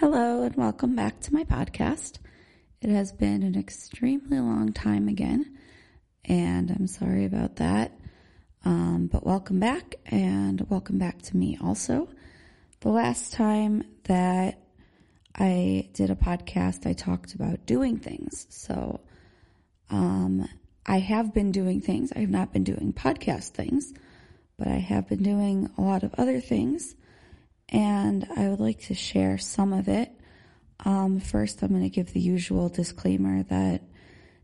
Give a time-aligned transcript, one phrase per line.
[0.00, 2.20] Hello, and welcome back to my podcast.
[2.80, 5.58] It has been an extremely long time again,
[6.24, 7.92] and I'm sorry about that.
[8.64, 12.08] Um, but welcome back, and welcome back to me also.
[12.80, 14.62] The last time that
[15.34, 18.46] I did a podcast, I talked about doing things.
[18.48, 19.00] So,
[19.90, 20.48] um,
[20.86, 22.10] I have been doing things.
[22.16, 23.92] I have not been doing podcast things,
[24.56, 26.94] but I have been doing a lot of other things.
[27.70, 30.10] And I would like to share some of it.
[30.84, 33.82] Um, first, I'm going to give the usual disclaimer that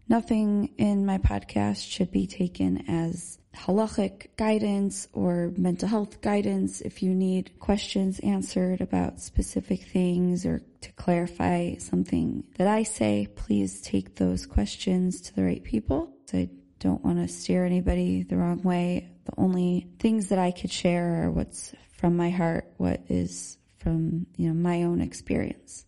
[0.09, 6.83] nothing in my podcast should be taken as halachic guidance or mental health guidance.
[6.83, 13.28] If you need questions answered about specific things or to clarify something that I say,
[13.34, 16.12] please take those questions to the right people.
[16.33, 16.50] I
[16.80, 19.08] don't want to steer anybody the wrong way.
[19.24, 24.27] The only things that I could share are what's from my heart, what is from,
[24.36, 25.86] you know, my own experience.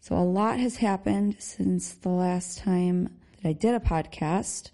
[0.00, 3.08] So a lot has happened since the last time
[3.42, 4.70] that I did a podcast.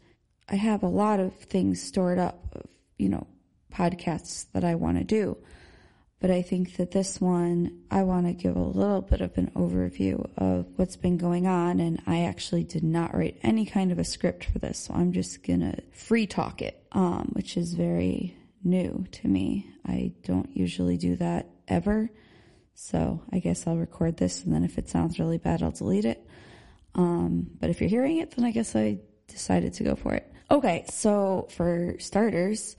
[0.48, 2.66] I have a lot of things stored up of,
[2.98, 3.26] you know,
[3.72, 5.36] podcasts that I want to do.
[6.18, 9.52] But I think that this one, I want to give a little bit of an
[9.54, 11.80] overview of what's been going on.
[11.80, 14.80] And I actually did not write any kind of a script for this.
[14.80, 19.66] So I'm just going to free talk it, um, which is very new to me.
[19.86, 22.10] I don't usually do that ever.
[22.74, 26.04] So I guess I'll record this and then if it sounds really bad, I'll delete
[26.04, 26.26] it.
[26.94, 30.32] Um, but if you're hearing it, then I guess I decided to go for it.
[30.50, 32.76] Okay, so for starters,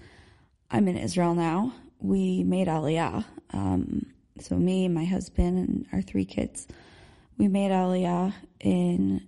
[0.70, 1.74] I'm in Israel now.
[2.00, 3.24] We made Aliyah.
[3.54, 4.08] Um,
[4.40, 6.68] so me, my husband, and our three kids,
[7.38, 9.22] we made Aliyah in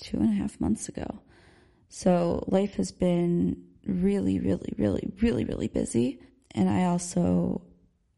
[0.00, 1.20] two and a half months ago.
[1.88, 6.20] So life has been really, really, really, really, really busy.
[6.52, 7.62] And I also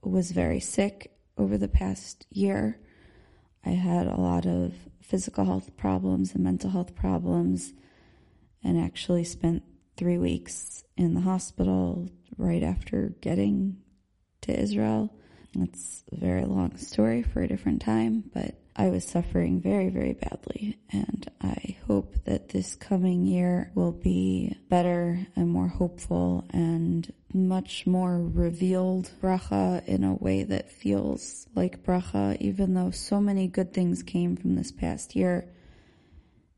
[0.02, 2.78] was very sick over the past year.
[3.64, 7.72] I had a lot of physical health problems and mental health problems
[8.62, 9.62] and actually spent
[9.96, 13.76] three weeks in the hospital right after getting
[14.42, 15.14] to Israel.
[15.56, 20.14] It's a very long story for a different time, but I was suffering very, very
[20.14, 20.78] badly.
[20.90, 27.86] And I hope that this coming year will be better and more hopeful and much
[27.86, 33.72] more revealed bracha in a way that feels like bracha, even though so many good
[33.72, 35.48] things came from this past year.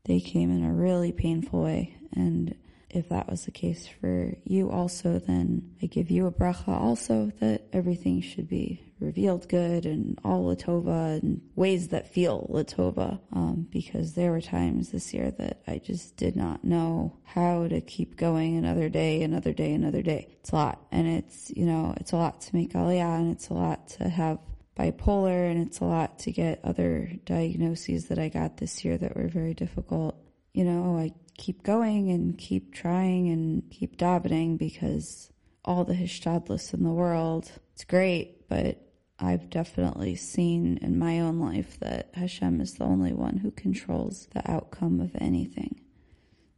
[0.05, 2.55] They came in a really painful way and
[2.89, 7.31] if that was the case for you also, then I give you a bracha also
[7.39, 13.19] that everything should be revealed good and all latova and ways that feel latova.
[13.33, 17.81] Um, because there were times this year that I just did not know how to
[17.81, 20.27] keep going another day, another day, another day.
[20.39, 20.81] It's a lot.
[20.91, 24.09] And it's, you know, it's a lot to make aliyah and it's a lot to
[24.09, 24.39] have
[24.77, 29.15] bipolar and it's a lot to get other diagnoses that I got this year that
[29.15, 30.15] were very difficult.
[30.53, 35.31] You know, I keep going and keep trying and keep davening because
[35.65, 38.81] all the hishtadlus in the world, it's great, but
[39.19, 44.27] I've definitely seen in my own life that Hashem is the only one who controls
[44.33, 45.81] the outcome of anything.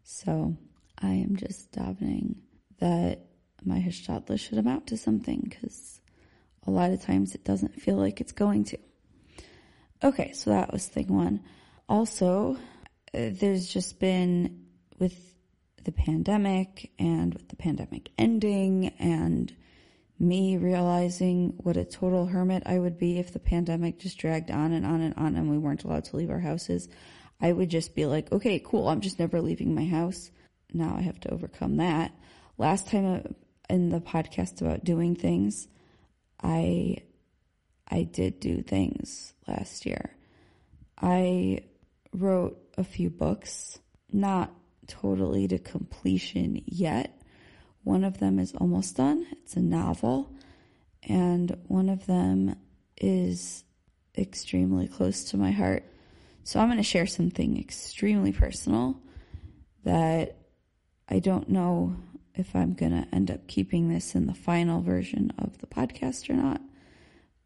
[0.03, 0.57] So
[0.97, 2.35] I am just davening
[2.79, 3.25] that
[3.63, 6.01] my hishtadlus should amount to something because
[6.67, 8.77] a lot of times it doesn't feel like it's going to.
[10.03, 11.41] Okay, so that was thing one.
[11.87, 12.57] Also,
[13.13, 14.65] there's just been
[14.97, 15.35] with
[15.83, 19.53] the pandemic and with the pandemic ending and
[20.19, 24.73] me realizing what a total hermit I would be if the pandemic just dragged on
[24.73, 26.89] and on and on and we weren't allowed to leave our houses,
[27.41, 28.89] I would just be like, okay, cool.
[28.89, 30.29] I'm just never leaving my house.
[30.73, 32.11] Now I have to overcome that.
[32.57, 33.19] Last time uh,
[33.69, 35.67] in the podcast about doing things,
[36.43, 36.97] I,
[37.89, 40.11] I did do things last year.
[41.01, 41.61] I
[42.13, 43.79] wrote a few books,
[44.11, 44.51] not
[44.87, 47.18] totally to completion yet.
[47.83, 49.25] One of them is almost done.
[49.31, 50.31] It's a novel.
[51.03, 52.55] And one of them
[52.97, 53.63] is
[54.17, 55.83] extremely close to my heart.
[56.43, 58.99] So I'm going to share something extremely personal
[59.83, 60.37] that
[61.07, 61.95] I don't know
[62.35, 66.29] if I'm going to end up keeping this in the final version of the podcast
[66.29, 66.61] or not,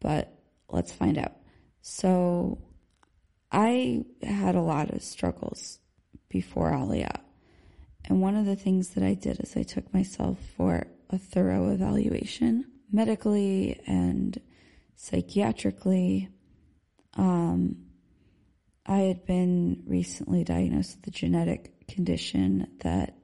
[0.00, 0.32] but
[0.68, 1.32] let's find out.
[1.80, 2.58] So
[3.50, 5.78] I had a lot of struggles
[6.28, 7.20] before Aliyah.
[8.06, 11.70] And one of the things that I did is I took myself for a thorough
[11.70, 14.40] evaluation, medically and
[14.96, 16.28] psychiatrically.
[17.14, 17.86] Um,
[18.86, 23.16] I had been recently diagnosed with a genetic condition that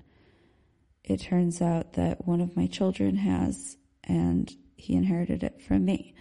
[1.05, 6.15] it turns out that one of my children has, and he inherited it from me.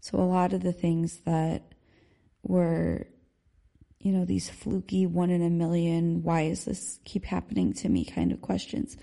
[0.00, 1.74] So a lot of the things that
[2.42, 3.06] were,
[4.00, 8.04] you know, these fluky one in a million, why is this keep happening to me
[8.04, 8.96] kind of questions.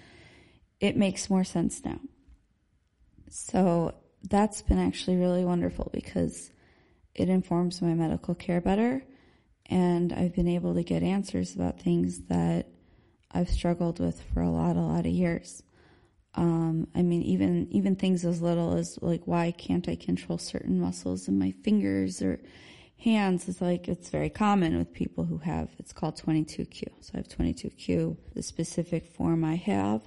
[0.80, 2.00] It makes more sense now.
[3.30, 6.52] So that's been actually really wonderful because
[7.14, 9.04] it informs my medical care better
[9.68, 12.68] and I've been able to get answers about things that
[13.32, 15.62] I've struggled with for a lot, a lot of years.
[16.36, 20.80] Um, I mean, even even things as little as like, why can't I control certain
[20.80, 22.40] muscles in my fingers or
[22.98, 23.48] hands?
[23.48, 25.70] Is like it's very common with people who have.
[25.80, 26.90] It's called 22q.
[27.02, 28.18] So I have 22q.
[28.34, 30.02] The specific form I have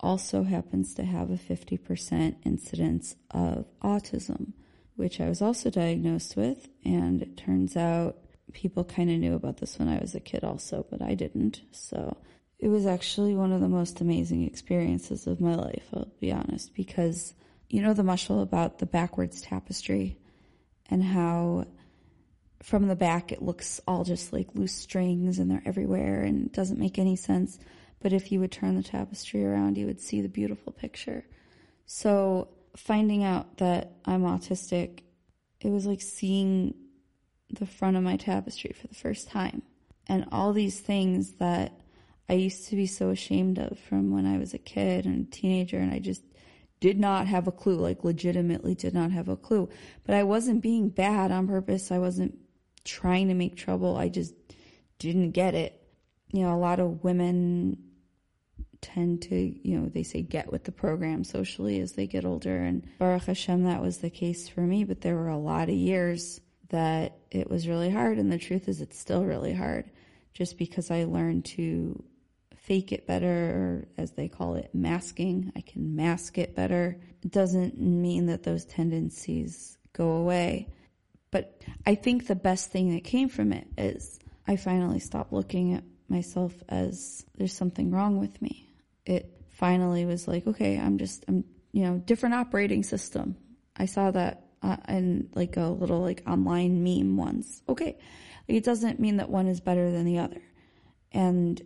[0.00, 4.52] also happens to have a 50% incidence of autism,
[4.96, 8.16] which I was also diagnosed with, and it turns out
[8.52, 11.62] people kind of knew about this when I was a kid also, but I didn't.
[11.70, 12.16] So
[12.58, 16.74] it was actually one of the most amazing experiences of my life, I'll be honest,
[16.74, 17.34] because
[17.68, 20.18] you know the mashal about the backwards tapestry
[20.90, 21.64] and how
[22.62, 26.52] from the back it looks all just like loose strings and they're everywhere and it
[26.52, 27.58] doesn't make any sense.
[28.00, 31.24] But if you would turn the tapestry around, you would see the beautiful picture.
[31.86, 35.00] So finding out that I'm autistic,
[35.60, 36.74] it was like seeing
[37.50, 39.62] the front of my tapestry for the first time.
[40.08, 41.80] And all these things that
[42.28, 45.30] I used to be so ashamed of from when I was a kid and a
[45.30, 46.22] teenager, and I just
[46.80, 49.68] did not have a clue, like legitimately did not have a clue.
[50.04, 51.92] But I wasn't being bad on purpose.
[51.92, 52.36] I wasn't
[52.84, 53.96] trying to make trouble.
[53.96, 54.34] I just
[54.98, 55.80] didn't get it.
[56.32, 57.78] You know, a lot of women
[58.80, 62.56] tend to, you know, they say get with the program socially as they get older.
[62.56, 64.84] And Baruch Hashem, that was the case for me.
[64.84, 66.40] But there were a lot of years
[66.70, 68.18] that it was really hard.
[68.18, 69.90] And the truth is, it's still really hard
[70.34, 72.02] just because I learned to
[72.56, 75.52] fake it better, or as they call it, masking.
[75.56, 76.98] I can mask it better.
[77.28, 80.68] Doesn't mean that those tendencies go away.
[81.32, 85.74] But I think the best thing that came from it is I finally stopped looking
[85.74, 88.68] at myself as there's something wrong with me.
[89.04, 91.42] It finally was like, okay, I'm just, I'm,
[91.72, 93.36] you know, different operating system.
[93.76, 97.62] I saw that uh, in like a little like online meme once.
[97.68, 97.98] Okay.
[98.46, 100.42] It doesn't mean that one is better than the other.
[101.12, 101.60] And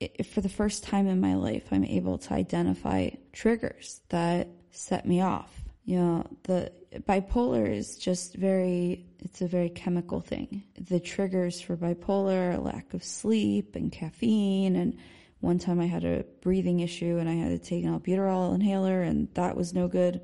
[0.00, 5.06] it, for the first time in my life, I'm able to identify triggers that set
[5.06, 5.52] me off.
[5.84, 10.62] You know, the bipolar is just very, it's a very chemical thing.
[10.78, 14.76] The triggers for bipolar are lack of sleep and caffeine.
[14.76, 14.98] And
[15.40, 19.02] one time I had a breathing issue and I had to take an albuterol inhaler
[19.02, 20.20] and that was no good.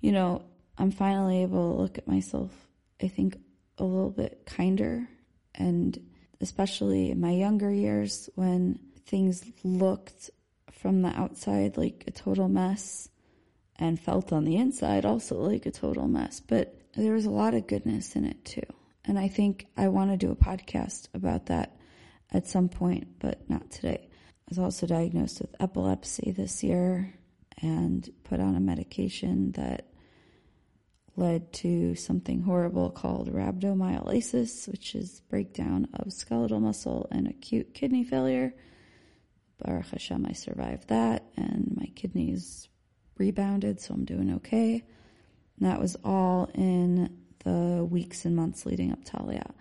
[0.00, 0.44] You know,
[0.78, 2.50] I'm finally able to look at myself,
[3.02, 3.38] I think,
[3.78, 5.08] a little bit kinder.
[5.54, 5.98] And
[6.40, 10.30] especially in my younger years when things looked
[10.72, 13.08] from the outside like a total mess
[13.82, 16.38] and felt on the inside also like a total mess.
[16.38, 18.62] But there was a lot of goodness in it too.
[19.04, 21.76] And I think I want to do a podcast about that
[22.30, 24.08] at some point, but not today.
[24.08, 27.12] I was also diagnosed with epilepsy this year
[27.60, 29.88] and put on a medication that
[31.16, 38.04] led to something horrible called rhabdomyolysis, which is breakdown of skeletal muscle and acute kidney
[38.04, 38.54] failure.
[39.58, 42.68] Baruch Hashem, I survived that, and my kidneys
[43.22, 44.82] rebounded, so I'm doing okay.
[45.58, 49.52] And that was all in the weeks and months leading up to Aliyah.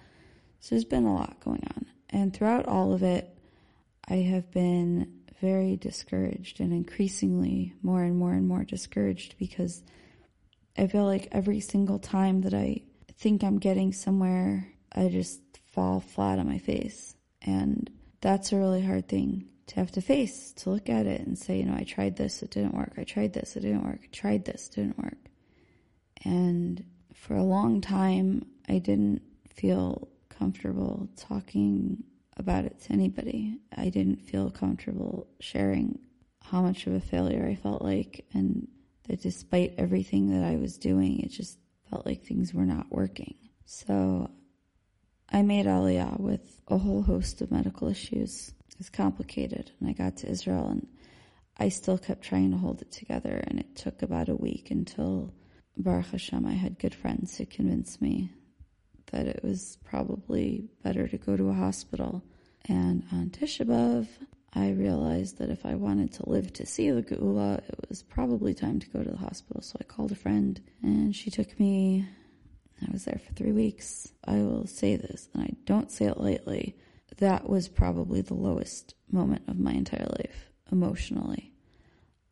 [0.59, 1.85] So there's been a lot going on.
[2.09, 3.29] And throughout all of it,
[4.07, 9.83] I have been very discouraged and increasingly more and more and more discouraged because
[10.75, 12.81] I feel like every single time that I
[13.17, 15.39] think I'm getting somewhere, I just
[15.71, 17.15] fall flat on my face.
[17.43, 17.89] And
[18.21, 21.57] that's a really hard thing to have to face, to look at it and say,
[21.57, 22.93] you know, I tried this, it didn't work.
[22.97, 24.01] I tried this, it didn't work.
[24.03, 25.17] I tried this, it didn't work.
[26.23, 29.21] And for a long time, I didn't
[29.53, 32.03] feel comfortable talking
[32.37, 33.59] about it to anybody.
[33.75, 35.99] I didn't feel comfortable sharing
[36.43, 38.67] how much of a failure I felt like and
[39.07, 41.57] that despite everything that I was doing, it just
[41.89, 43.35] felt like things were not working.
[43.65, 44.29] So
[45.31, 48.53] I made Aliyah with a whole host of medical issues.
[48.79, 49.71] It's complicated.
[49.79, 50.87] And I got to Israel and
[51.57, 53.41] I still kept trying to hold it together.
[53.47, 55.33] And it took about a week until
[55.77, 58.31] Baruch Hashem, I had good friends who convinced me
[59.11, 62.23] that it was probably better to go to a hospital.
[62.65, 64.07] And on Tisha B'Av,
[64.53, 68.53] I realized that if I wanted to live to see the Geula, it was probably
[68.53, 69.61] time to go to the hospital.
[69.61, 72.05] So I called a friend and she took me.
[72.87, 74.11] I was there for three weeks.
[74.25, 76.75] I will say this, and I don't say it lightly.
[77.17, 81.53] That was probably the lowest moment of my entire life emotionally.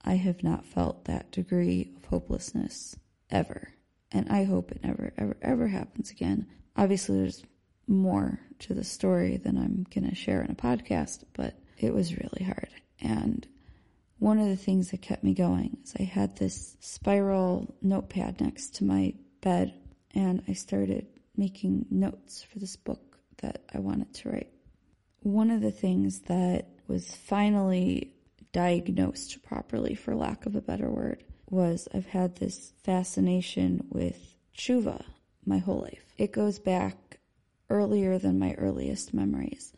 [0.03, 2.97] I have not felt that degree of hopelessness
[3.29, 3.69] ever.
[4.11, 6.47] And I hope it never, ever, ever happens again.
[6.75, 7.43] Obviously, there's
[7.87, 12.17] more to the story than I'm going to share in a podcast, but it was
[12.17, 12.69] really hard.
[13.01, 13.47] And
[14.17, 18.75] one of the things that kept me going is I had this spiral notepad next
[18.75, 19.73] to my bed
[20.13, 24.51] and I started making notes for this book that I wanted to write.
[25.21, 28.13] One of the things that was finally
[28.51, 35.03] diagnosed properly, for lack of a better word, was I've had this fascination with tshuva
[35.45, 36.13] my whole life.
[36.17, 37.19] It goes back
[37.69, 39.73] earlier than my earliest memories.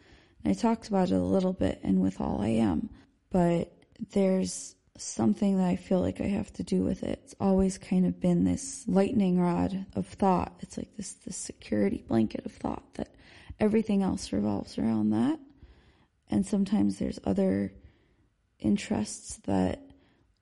[0.45, 2.89] I talked about it a little bit in With All I Am,
[3.29, 3.71] but
[4.11, 7.20] there's something that I feel like I have to do with it.
[7.24, 10.53] It's always kind of been this lightning rod of thought.
[10.60, 13.10] It's like this, this security blanket of thought that
[13.60, 15.39] everything else revolves around that.
[16.29, 17.74] And sometimes there's other
[18.60, 19.81] interests that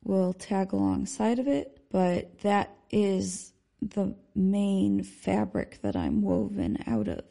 [0.04, 7.08] will tag alongside of it, but that is the main fabric that I'm woven out
[7.08, 7.24] of.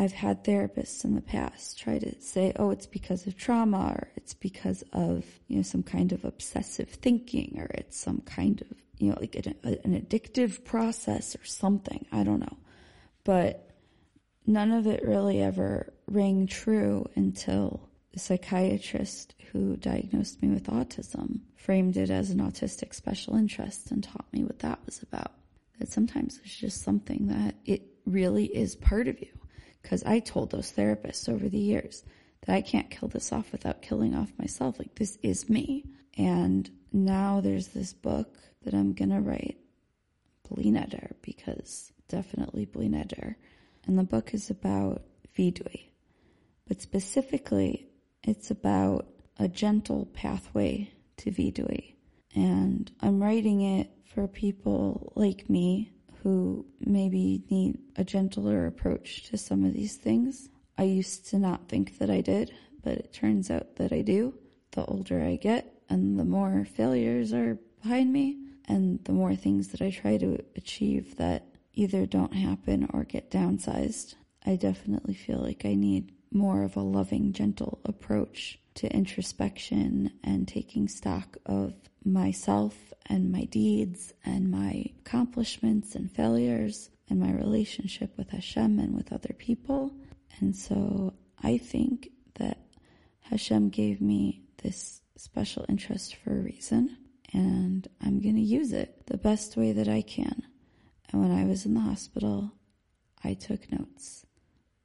[0.00, 4.08] I've had therapists in the past try to say, oh, it's because of trauma or
[4.16, 8.78] it's because of, you know, some kind of obsessive thinking or it's some kind of,
[8.96, 12.06] you know, like an, an addictive process or something.
[12.10, 12.56] I don't know.
[13.24, 13.74] But
[14.46, 21.40] none of it really ever rang true until the psychiatrist who diagnosed me with autism
[21.56, 25.32] framed it as an autistic special interest and taught me what that was about.
[25.78, 29.28] That sometimes it's just something that it really is part of you
[29.82, 32.04] because I told those therapists over the years
[32.46, 34.78] that I can't kill this off without killing off myself.
[34.78, 35.84] Like, this is me.
[36.16, 39.58] And now there's this book that I'm going to write,
[40.48, 43.36] Bli Neder, because definitely Bli Neder.
[43.86, 45.02] And the book is about
[45.36, 45.90] Vidui.
[46.66, 47.88] But specifically,
[48.22, 49.06] it's about
[49.38, 51.94] a gentle pathway to Vidui.
[52.34, 59.36] And I'm writing it for people like me who maybe need a gentler approach to
[59.36, 60.48] some of these things.
[60.76, 64.34] I used to not think that I did, but it turns out that I do.
[64.72, 69.68] The older I get and the more failures are behind me and the more things
[69.68, 74.14] that I try to achieve that either don't happen or get downsized,
[74.46, 80.46] I definitely feel like I need more of a loving, gentle approach to introspection and
[80.46, 88.16] taking stock of myself and my deeds and my accomplishments and failures and my relationship
[88.16, 89.92] with Hashem and with other people.
[90.38, 92.58] And so I think that
[93.20, 96.96] Hashem gave me this special interest for a reason
[97.32, 100.42] and I'm going to use it the best way that I can.
[101.10, 102.52] And when I was in the hospital,
[103.22, 104.26] I took notes.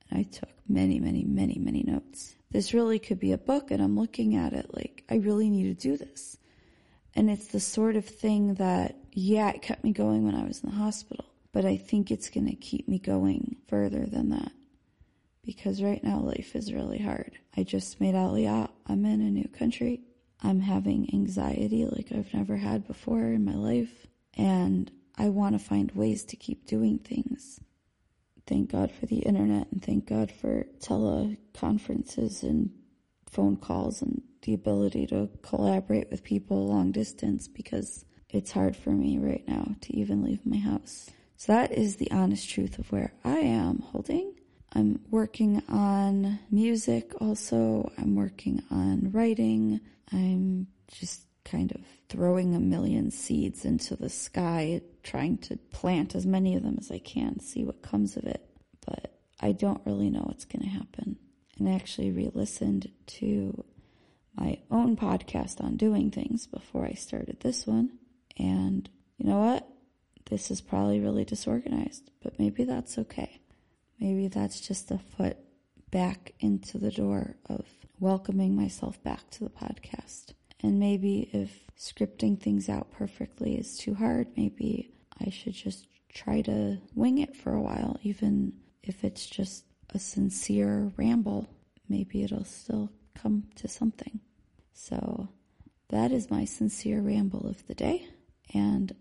[0.09, 2.35] And I took many, many, many, many notes.
[2.51, 5.79] This really could be a book and I'm looking at it like, I really need
[5.79, 6.37] to do this.
[7.15, 10.61] And it's the sort of thing that, yeah, it kept me going when I was
[10.63, 14.51] in the hospital, but I think it's going to keep me going further than that.
[15.43, 17.37] Because right now life is really hard.
[17.55, 18.69] I just made Aliyah.
[18.87, 20.01] I'm in a new country.
[20.43, 24.07] I'm having anxiety like I've never had before in my life.
[24.33, 27.61] And I want to find ways to keep doing things.
[28.47, 32.71] Thank God for the internet and thank God for teleconferences and
[33.27, 38.91] phone calls and the ability to collaborate with people long distance because it's hard for
[38.91, 41.09] me right now to even leave my house.
[41.37, 44.33] So that is the honest truth of where I am holding.
[44.73, 47.91] I'm working on music also.
[47.97, 49.79] I'm working on writing.
[50.11, 56.25] I'm just kind of throwing a million seeds into the sky, trying to plant as
[56.25, 58.45] many of them as I can, see what comes of it.
[58.85, 61.17] But I don't really know what's going to happen.
[61.57, 63.63] And I actually re listened to
[64.35, 67.91] my own podcast on doing things before I started this one.
[68.37, 69.67] And you know what?
[70.29, 73.41] This is probably really disorganized, but maybe that's okay.
[73.99, 75.37] Maybe that's just a foot
[75.91, 77.65] back into the door of
[77.99, 80.33] welcoming myself back to the podcast.
[80.61, 84.91] And maybe if scripting things out perfectly is too hard, maybe
[85.23, 89.99] I should just try to wing it for a while, even if it's just a
[89.99, 91.47] sincere ramble.
[91.87, 94.19] Maybe it'll still come to something.
[94.73, 95.29] So
[95.89, 98.07] that is my sincere ramble of the day.
[98.53, 98.95] And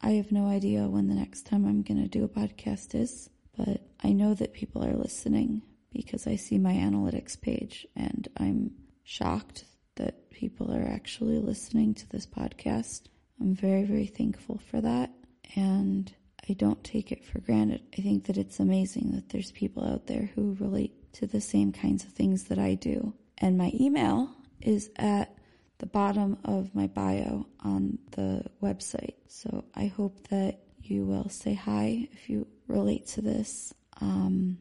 [0.00, 3.30] I have no idea when the next time I'm going to do a podcast is,
[3.56, 8.72] but I know that people are listening because I see my analytics page and I'm
[9.04, 9.64] shocked
[9.96, 13.02] that people are actually listening to this podcast.
[13.40, 15.10] I'm very, very thankful for that.
[15.56, 16.12] And
[16.48, 17.82] I don't take it for granted.
[17.96, 21.72] I think that it's amazing that there's people out there who relate to the same
[21.72, 23.14] kinds of things that I do.
[23.38, 25.36] And my email is at
[25.78, 29.14] the bottom of my bio on the website.
[29.28, 33.74] So I hope that you will say hi if you relate to this.
[34.00, 34.58] Um,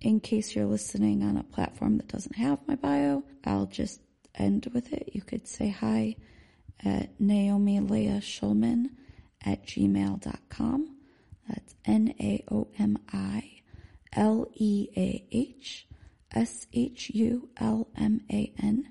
[0.00, 4.00] in case you're listening on a platform that doesn't have my bio, I'll just
[4.34, 5.10] end with it.
[5.12, 6.16] You could say hi
[6.84, 8.86] at Naomi Leah Shulman
[9.44, 10.96] at gmail.com.
[11.48, 13.60] That's N A O M I
[14.12, 15.86] L E A H
[16.34, 18.88] S H U L M A N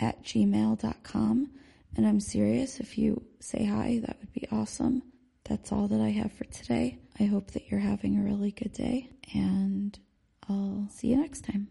[0.00, 1.50] at gmail.com.
[1.96, 5.02] And I'm serious, if you say hi, that would be awesome.
[5.44, 6.98] That's all that I have for today.
[7.18, 9.98] I hope that you're having a really good day, and
[10.48, 11.68] I'll see you next time.